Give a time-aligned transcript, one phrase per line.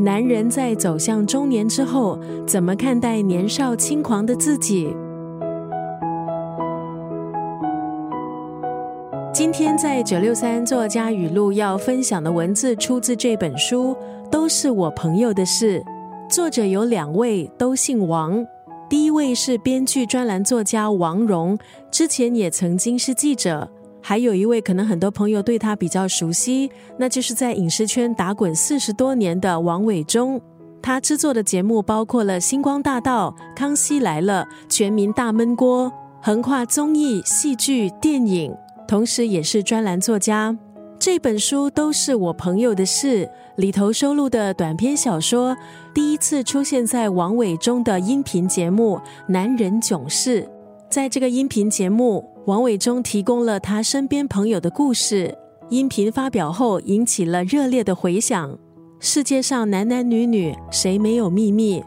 [0.00, 4.96] 男人在走向中年之后，怎么看待年少轻狂的自己？
[9.30, 13.94] 今天在九六三作家语录要分享的文字，出自这本书，
[14.30, 15.84] 都是我朋友的事。
[16.30, 18.46] 作者有两位，都姓王。
[18.88, 21.58] 第一位是编剧专栏作家王蓉，
[21.90, 23.68] 之前也曾经是记者。
[24.00, 30.40] 还有一位，可能很多朋友对他比较熟悉，那就是在影视圈打滚四十多年的王伟忠。
[30.80, 35.86] 他制作的节目包括了《星光大道》《康熙来了》《全民大闷锅》，
[36.22, 38.54] 横跨综艺、戏剧、电影，
[38.86, 40.56] 同时也是专栏作家。
[40.98, 45.56] 这本书都是我朋友的事，里头收录的短篇小说，
[45.92, 48.96] 第一次出现在王伟忠的音频节目
[49.28, 50.42] 《男人囧事》。
[50.88, 55.36] 在这个音频节目，王伟忠提供了他身边朋友的故事。
[55.68, 58.58] 音频发表后，引起了热烈的回响。
[59.00, 61.84] 世界上男男女女谁没有秘密？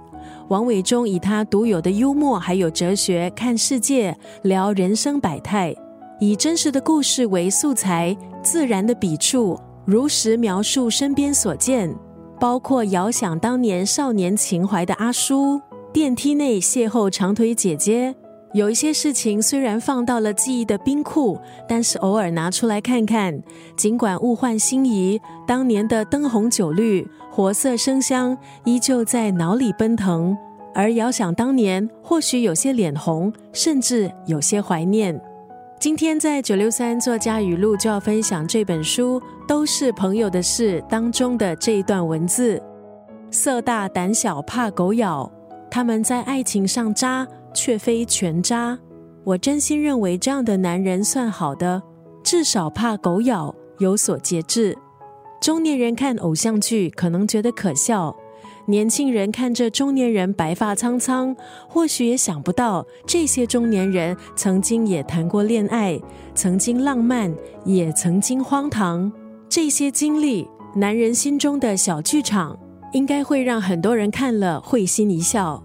[0.50, 5.76] 王伟忠以他独有的幽默还有哲学看世界，聊人生百态，
[6.20, 11.92] 以真实的故事为素材，自然的笔触，如实描述身边所见，
[12.40, 15.60] 包括遥想当年少年情怀的阿叔，
[15.92, 18.14] 电梯内邂逅长腿姐姐。
[18.54, 23.42] 有一些事情虽然放到了记忆的冰库，但是偶尔拿出来看看，
[23.78, 30.38] 尽管物换星移，当年的灯红酒绿、活色生香依旧在脑里奔腾。
[30.74, 35.20] 而遥想当年，或许有些脸红，甚至有些怀念。
[35.80, 42.62] 今天在九六三作家语录就要分享这本书，都是朋友的事当中的这一段文字：
[43.32, 45.32] 色大胆小怕狗咬，
[45.70, 47.26] 他们在爱情上渣。
[47.54, 48.78] 却非全渣。
[49.24, 51.82] 我真心认为这样的男人算好的，
[52.24, 54.78] 至少怕狗咬，有所节制。
[55.40, 58.16] 中年人看偶像剧可能觉得可笑，
[58.68, 61.36] 年轻人看着中年人白发苍苍，
[61.68, 66.00] 或许也想不到这些中年人曾经也谈过恋爱，
[66.36, 67.34] 曾经浪漫，
[67.66, 69.12] 也曾经荒唐。
[69.50, 72.58] 这些经历，男人心中的小剧场，
[72.94, 75.62] 应该会让很多人看了会心一笑。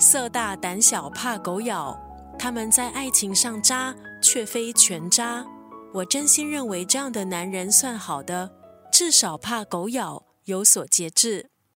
[0.00, 1.98] 色大胆小怕狗咬，
[2.38, 3.92] 他们在爱情上渣，
[4.22, 5.44] 却非全渣。
[5.92, 8.48] 我真心认为这样的男人算好的，
[8.92, 11.50] 至少怕狗咬，有所节制。